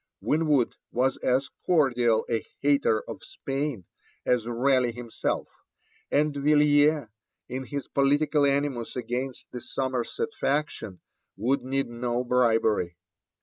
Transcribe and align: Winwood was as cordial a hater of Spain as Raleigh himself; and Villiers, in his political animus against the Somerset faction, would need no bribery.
Winwood 0.19 0.73
was 0.91 1.17
as 1.17 1.49
cordial 1.63 2.25
a 2.27 2.43
hater 2.61 3.03
of 3.07 3.21
Spain 3.21 3.85
as 4.25 4.47
Raleigh 4.47 4.91
himself; 4.93 5.47
and 6.09 6.35
Villiers, 6.35 7.07
in 7.47 7.65
his 7.65 7.87
political 7.87 8.43
animus 8.43 8.95
against 8.95 9.51
the 9.51 9.59
Somerset 9.61 10.29
faction, 10.39 11.01
would 11.37 11.61
need 11.61 11.87
no 11.87 12.23
bribery. 12.23 12.97